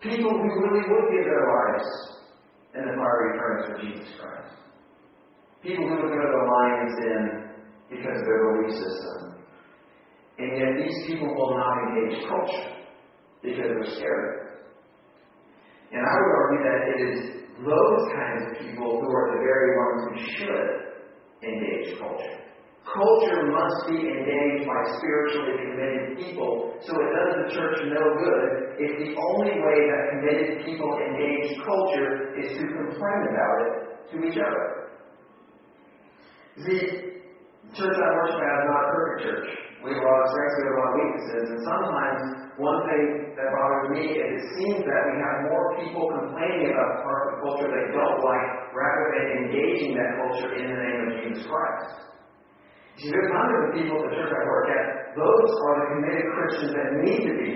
[0.02, 1.88] People who really would give their lives
[2.74, 4.54] in the fiery furnace for Jesus Christ.
[5.62, 7.24] People who would go to the lion's den
[7.88, 9.34] because of their belief system.
[10.38, 12.76] And yet these people will not engage culture
[13.42, 14.37] because they're scared.
[15.92, 17.18] And I would argue that it is
[17.64, 20.68] those kinds of people who are the very ones who should
[21.42, 22.38] engage culture.
[22.84, 28.68] Culture must be engaged by spiritually committed people, so it does the church no good
[28.80, 33.72] if the only way that committed people engage culture is to complain about it
[34.12, 34.88] to each other.
[36.64, 36.78] The
[37.76, 39.67] church I worship at is not a perfect church.
[39.84, 42.20] We have a lot of strengths, we have a lot of weaknesses, and sometimes
[42.58, 43.04] one thing
[43.38, 47.20] that bothers me is it seems that we have more people complaining about the part
[47.22, 51.08] of the culture they don't like rather than engaging that culture in the name of
[51.22, 52.10] Jesus Christ.
[52.98, 54.84] See, there's hundreds of people at the church I work at.
[55.14, 57.50] Those are the committed Christians that need to be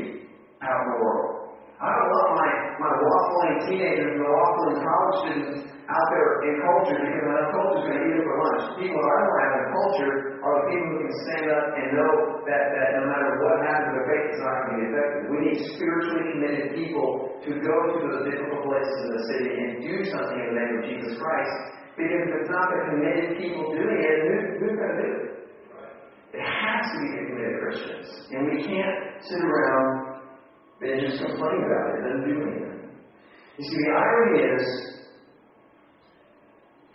[0.63, 1.59] out in the world.
[1.83, 5.59] I don't want my, my waffling teenagers and waffling college students
[5.91, 8.63] out there in culture because I know culture's going to eat it for lunch.
[8.79, 12.15] People I to have in culture are the people who can stand up and know
[12.51, 15.21] that, that no matter what happens, their faith is not going to be affected.
[15.31, 17.07] We need spiritually committed people
[17.47, 20.73] to go to those difficult places in the city and do something in the name
[20.79, 21.55] of Jesus Christ.
[21.95, 25.25] Because if it's not the committed people doing it, who, who's going to do it?
[26.35, 28.09] It has to be the committed Christians.
[28.35, 30.27] And we can't sit around
[30.83, 31.97] and just complain about it.
[32.03, 32.73] Doesn't do anything.
[33.59, 34.67] You see, the irony is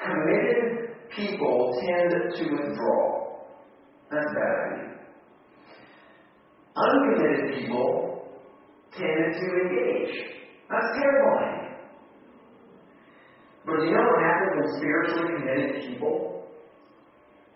[0.04, 0.78] committed
[1.16, 3.17] people tend to withdraw.
[4.10, 4.98] That's bad.
[6.76, 8.40] Uncommitted people
[8.92, 10.16] tend to engage.
[10.70, 11.58] That's terrifying.
[13.66, 16.48] But you know what happens when spiritually committed people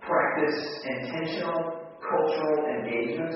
[0.01, 3.33] practice intentional cultural engagement?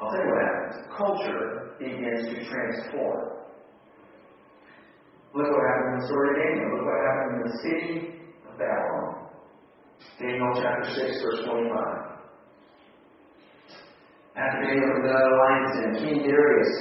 [0.00, 0.86] I'll tell you what happens.
[0.96, 3.32] Culture begins to transform.
[5.34, 6.76] Look what happened in the story of Daniel.
[6.76, 7.92] Look what happened in the city
[8.48, 9.21] of Babylon.
[10.18, 12.12] Daniel chapter 6, verse 25.
[14.36, 16.74] After out of lion's den, King Darius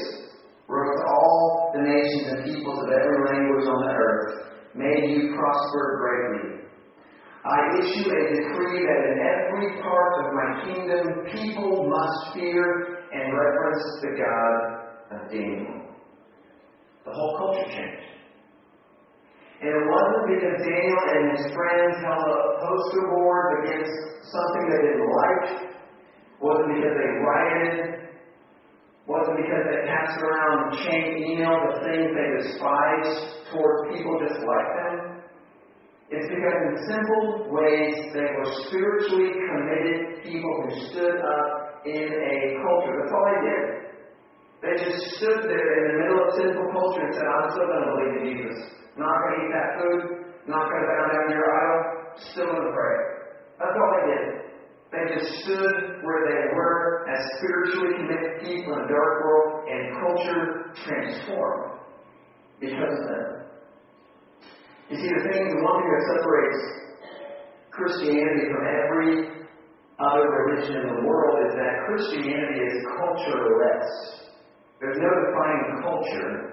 [0.67, 4.41] wrote to all the nations and peoples of every language on the earth,
[4.73, 6.62] May you prosper greatly.
[7.43, 13.34] I issue a decree that in every part of my kingdom people must fear and
[13.34, 15.81] reverence the God of Daniel.
[17.03, 18.11] The whole culture changed.
[19.62, 23.93] And it wasn't because Daniel and his friends held up poster boards against
[24.34, 25.45] something they didn't like.
[25.69, 28.02] It wasn't because they rioted.
[29.06, 34.69] Wasn't because they passed around chain email the things they despised toward people just like
[34.82, 35.21] them.
[36.10, 42.38] It's because in simple ways they were spiritually committed people who stood up in a
[42.65, 42.93] culture.
[42.97, 43.65] That's all they did.
[44.62, 47.84] They just stood there in the middle of sinful culture and said, I'm still going
[47.86, 48.80] to believe in Jesus.
[48.97, 50.01] Not going to eat that food.
[50.47, 51.80] Not going to bow down to your idol.
[52.32, 52.97] Still going to pray.
[53.60, 54.25] That's all they did.
[54.91, 59.82] They just stood where they were as spiritually committed people in a dark world, and
[60.04, 60.43] culture
[60.84, 61.80] transformed
[62.60, 63.27] because of them.
[64.91, 66.60] You see, the thing, the one thing that separates
[67.71, 69.12] Christianity from every
[70.04, 73.88] other religion in the world is that Christianity is cultureless.
[74.82, 76.50] There's no defining culture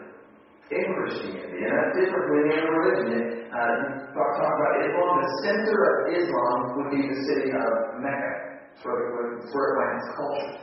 [0.68, 3.48] in Christianity, and that's different from any other religion.
[3.48, 3.74] Uh,
[4.12, 5.12] talk, talk about Islam.
[5.24, 7.70] The center of Islam would be the city of
[8.04, 8.33] Mecca.
[8.76, 10.54] It's where, it finds its culture.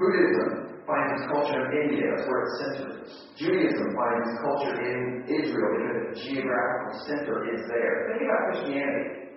[0.00, 0.48] Buddhism
[0.88, 2.06] finds its culture in India.
[2.16, 3.10] That's where its center is.
[3.36, 7.94] Judaism finds its culture in Israel because the geographical center is there.
[8.08, 9.28] Think about Christianity.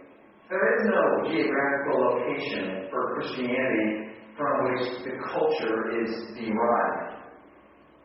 [0.47, 7.10] There is no geographical location for Christianity from which the culture is derived.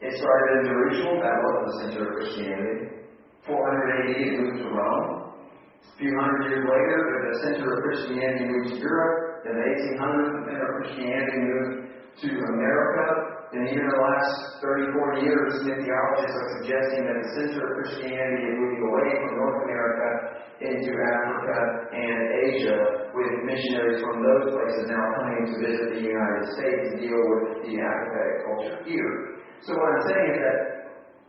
[0.01, 3.09] It started in Jerusalem, that was the center of Christianity.
[3.49, 5.33] 400 AD, it moved to Rome.
[5.81, 6.99] A few hundred years later,
[7.33, 9.49] the center of Christianity moved to Europe.
[9.49, 11.77] In the 1800s, the center of Christianity moved
[12.21, 13.07] to America.
[13.57, 17.61] And even in the last 30, 40 years, many theologists are suggesting that the center
[17.65, 20.09] of Christianity is moving away from North America
[20.61, 21.57] into Africa
[21.95, 22.21] and
[22.53, 22.81] Asia,
[23.17, 27.65] with missionaries from those places now coming to visit the United States to deal with
[27.65, 29.41] the apathetic culture here.
[29.65, 30.59] So what I'm saying is that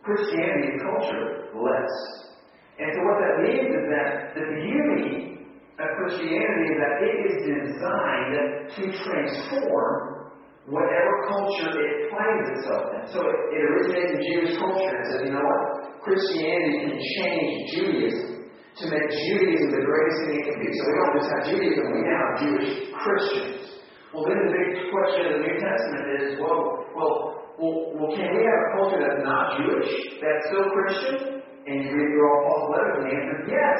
[0.03, 1.95] Christianity and culture cultureless.
[2.80, 7.36] And so what that means is that the beauty of Christianity is that it is
[7.47, 8.34] designed
[8.75, 10.17] to transform
[10.69, 13.03] whatever culture it finds itself in.
[13.09, 15.61] So it, it originates in Jewish culture and says, you know what?
[16.03, 20.69] Christianity can change Judaism to make Judaism the greatest thing it can be.
[20.69, 23.57] So we don't just have Judaism, we now have Jewish Christians.
[24.13, 28.29] Well, then the big question of the New Testament is, well, well, well, well can
[28.31, 29.91] we have a culture that's not Jewish,
[30.21, 31.41] that's still Christian?
[31.67, 33.79] And you read through all Paul's letters, and the answer is yes.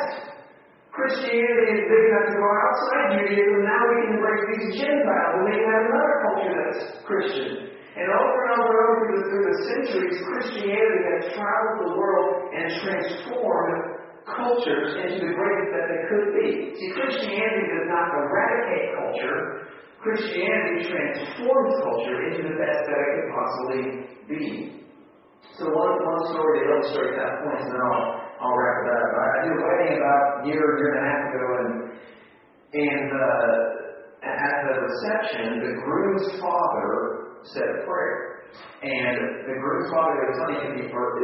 [0.92, 3.60] Christianity is big enough to go outside Judaism.
[3.64, 7.52] Now we can embrace these Gentiles, and they have another culture that's Christian.
[7.98, 11.92] And over and over and over through the, through the centuries, Christianity has traveled the
[11.98, 16.48] world and transformed cultures into the greatest that they could be.
[16.76, 19.67] See, Christianity does not eradicate culture.
[20.08, 23.82] Christianity transforms culture into the best that it could possibly
[24.32, 24.44] be.
[25.60, 29.10] So one, one story to illustrate that point, and then I'll, I'll wrap it up.
[29.20, 31.72] I did a wedding about a year, year and a half ago, and,
[32.72, 33.52] and uh,
[34.24, 36.92] at the reception, the groom's father
[37.52, 38.48] said a prayer.
[38.80, 40.58] And the groom's father, it was funny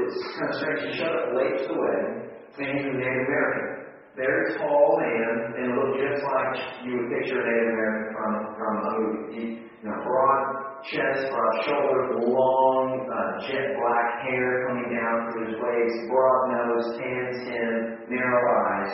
[0.04, 2.28] it's kind of strange, he showed up late to the wedding,
[2.60, 3.73] and he was Native American.
[4.16, 8.74] Very tall man, and looked just like you would picture a Native American from, from
[8.78, 9.34] a movie.
[9.34, 9.44] He,
[9.82, 10.42] you know, broad
[10.86, 16.88] chest, broad shoulders, long, uh, jet black hair coming down through his waist, broad nose,
[17.02, 17.72] tan skin,
[18.14, 18.94] narrow eyes.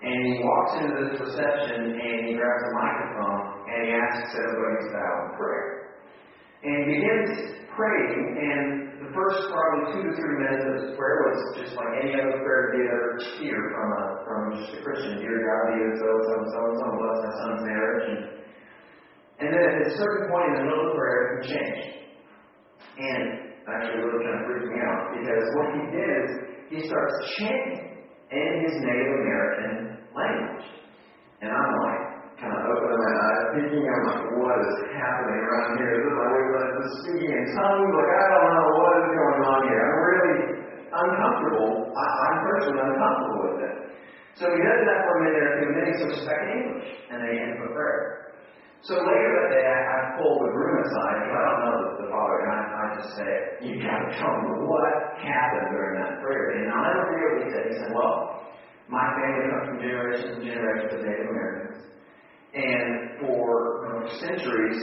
[0.00, 4.76] And he walks into this reception and he grabs a microphone and he asks everybody
[4.80, 5.68] to bow in prayer.
[6.64, 7.32] And he begins
[7.76, 11.92] praying, and the first probably two to three minutes of his prayer was just like
[12.00, 15.20] any other prayer you ever hear from a from just a Christian.
[15.20, 18.04] Dear God, be with so so so so bless my son's marriage.
[18.08, 18.20] And,
[19.44, 21.88] and then at a certain point in the middle of the prayer, he changed.
[22.96, 23.24] And
[23.68, 26.28] actually really kind of freaked me out because what he did is
[26.70, 29.72] he starts chanting in his Native American
[30.16, 30.66] language.
[31.44, 32.13] And I'm like,
[32.44, 35.92] kind of opening my eyes, thinking, I'm like, what is happening around here?
[35.96, 36.44] This is like,
[36.76, 39.80] this speaking in tongues, like, I don't know what is going on here.
[39.80, 40.36] I'm really
[40.92, 41.72] uncomfortable.
[41.96, 43.74] I, I'm personally uncomfortable with it.
[44.36, 46.88] So he does that for a minute or two, and then he starts back English,
[47.08, 48.34] and they end with prayer.
[48.84, 51.88] So later that day, I, I pull the groom aside, because I don't know the,
[52.04, 53.30] the father, and I, I just say,
[53.64, 54.92] you got to tell me what
[55.22, 56.60] happened during that prayer.
[56.60, 57.64] And I'll never forget what he said.
[57.64, 58.44] He said, well,
[58.92, 61.78] my family comes from generations and generations of Native Americans.
[62.54, 64.78] And for centuries,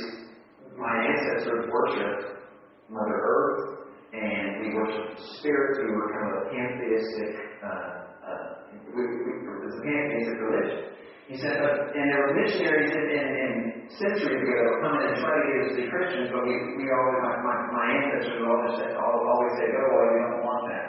[0.77, 2.41] my ancestors worshipped
[2.89, 5.79] Mother Earth, and we worshipped spirits.
[5.79, 7.31] We were kind of a pantheistic,
[7.63, 7.91] uh,
[8.27, 8.43] uh,
[8.91, 10.91] we, we, it was a pantheistic religion.
[11.31, 13.51] He said, but, and there were missionaries in, in, in
[13.87, 17.17] centuries ago in and try to get us to be Christians, but we, we always,
[17.23, 20.87] my, my, my ancestors always say, always say, go away, we don't want that.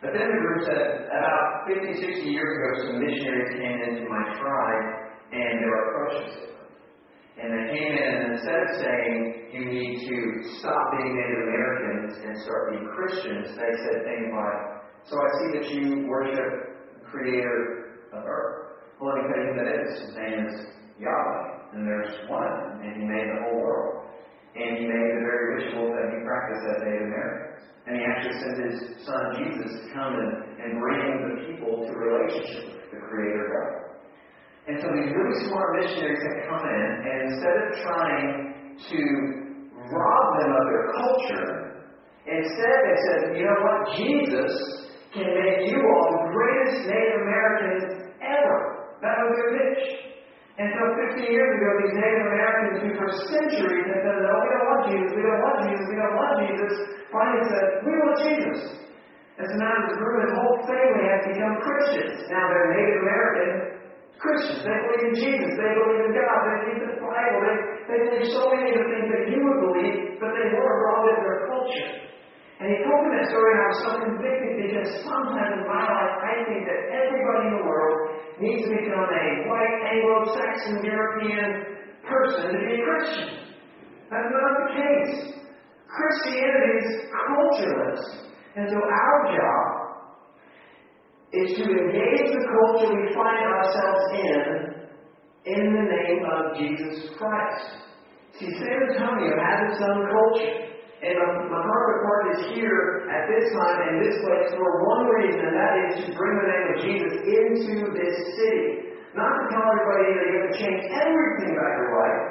[0.00, 4.24] But then the group said, about 50, 60 years ago, some missionaries came into my
[4.40, 6.48] tribe, and there are to.
[7.38, 10.18] And they came in, and instead of saying, you need to
[10.58, 15.48] stop being Native Americans and start being Christians, they said things like, so I see
[15.58, 18.82] that you worship the creator of earth.
[19.00, 19.90] Well, let me tell you who that is.
[20.02, 20.54] His name is
[20.98, 24.10] Yahweh, and there's one, and He made the whole world.
[24.58, 27.62] And He made the very rituals that He practiced as Native Americans.
[27.86, 28.76] And He actually sent His
[29.06, 33.87] Son Jesus to come and, and bring the people to relationship with the Creator God.
[34.68, 38.28] And so these really smart missionaries have come in, and instead of trying
[38.76, 39.00] to
[39.80, 41.48] rob them of their culture,
[42.28, 43.96] instead they said, you know what?
[43.96, 44.52] Jesus
[45.16, 48.92] can make you all the greatest Native Americans ever.
[49.00, 49.82] That was their pitch.
[50.60, 54.48] And so 50 years ago, these Native Americans who for centuries had said, no, we
[54.52, 56.72] don't want Jesus, we don't want Jesus, we don't want Jesus,
[57.08, 58.60] finally said, we want Jesus.
[59.40, 62.26] And so now this this whole family has become Christians.
[62.28, 63.77] Now they're Native American
[64.18, 64.66] Christians.
[64.66, 65.50] They believe in Jesus.
[65.54, 66.38] They believe in God.
[66.42, 67.38] They believe in the Bible.
[67.38, 67.56] They,
[67.86, 71.14] they believe so many of the things that you would believe, but they were robbed
[71.14, 72.08] of their culture.
[72.58, 75.78] And he told me that story, and I was so convicted because sometimes in my
[75.86, 77.94] life I think that everybody in the world
[78.42, 83.30] needs to become a white Anglo-Saxon European person to be a Christian.
[84.10, 85.14] That's not the case.
[85.86, 88.02] Christianity is cultureless.
[88.58, 89.77] And so our job
[91.32, 94.78] is to engage the culture we find ourselves in
[95.44, 97.88] in the name of Jesus Christ.
[98.40, 100.68] See, San Antonio has its own culture.
[100.98, 105.54] And MacArthur Park is here at this time and this place for one reason, and
[105.54, 108.98] that is to bring the name of Jesus into this city.
[109.14, 112.22] Not to tell everybody that you have to change everything about your life,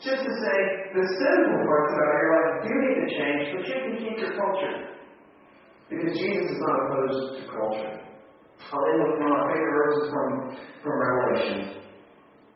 [0.00, 0.56] just to say
[0.96, 4.32] the sinful parts about your life do need to change, but you can keep your
[4.32, 4.76] culture.
[5.92, 7.94] Because Jesus is not opposed to culture.
[8.72, 10.28] I'll end with one of my favorite verses from,
[10.82, 11.86] from Revelation.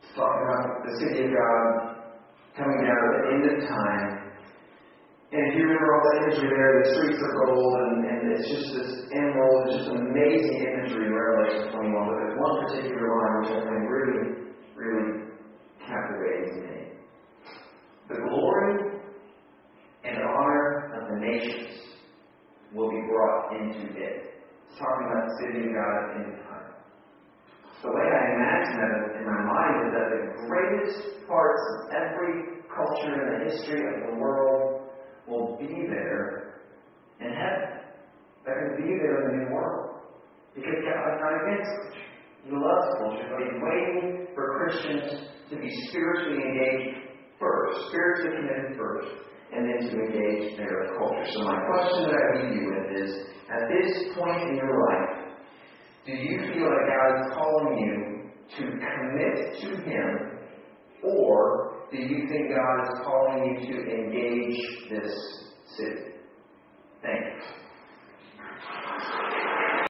[0.02, 1.62] It's talking about the city of God
[2.58, 4.20] coming down at the end of time
[5.30, 8.50] And if you remember all that imagery there, the streets are gold, and, and it's
[8.50, 11.94] just this emerald, it's just amazing imagery in Revelation 21.
[11.94, 15.06] But there's one particular line which I find really, really
[15.86, 16.78] captivating to me.
[18.10, 18.98] The glory
[20.02, 21.78] and honor of the nations
[22.74, 24.29] will be brought into it.
[24.78, 26.70] Talking about the city of God in time.
[27.82, 32.60] The way I imagine that in my mind is that the greatest parts of every
[32.68, 34.90] culture in the history of the world
[35.26, 36.60] will be there
[37.20, 37.80] in heaven.
[38.44, 40.00] They're be there in the new world.
[40.54, 42.10] Because God's not against culture.
[42.44, 48.76] He loves culture, but He's waiting for Christians to be spiritually engaged first, spiritually committed
[48.76, 49.08] first,
[49.52, 51.26] and then to engage their culture.
[51.32, 53.10] So my question that I leave you with is,
[53.50, 55.10] at this point in your life,
[56.06, 57.94] do you feel like God is calling you
[58.56, 60.08] to commit to Him,
[61.02, 61.34] or
[61.90, 65.12] do you think God is calling you to engage this
[65.76, 66.04] city?
[67.02, 67.32] Thank you.